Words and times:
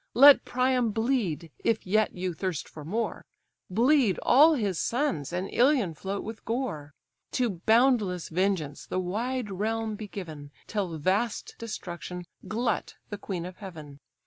Let 0.15 0.45
Priam 0.45 0.89
bleed! 0.89 1.51
if 1.63 1.85
yet 1.85 2.15
you 2.17 2.33
thirst 2.33 2.67
for 2.67 2.83
more, 2.83 3.23
Bleed 3.69 4.17
all 4.23 4.55
his 4.55 4.79
sons, 4.79 5.31
and 5.31 5.47
Ilion 5.53 5.93
float 5.93 6.23
with 6.23 6.43
gore: 6.43 6.95
To 7.33 7.61
boundless 7.67 8.29
vengeance 8.29 8.87
the 8.87 8.97
wide 8.99 9.51
realm 9.51 9.95
be 9.95 10.07
given, 10.07 10.49
Till 10.65 10.97
vast 10.97 11.53
destruction 11.59 12.23
glut 12.47 12.95
the 13.11 13.19
queen 13.19 13.45
of 13.45 13.57
heaven! 13.57 13.99